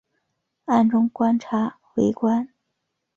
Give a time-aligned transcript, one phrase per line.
[0.65, 2.49] 暗中观察围观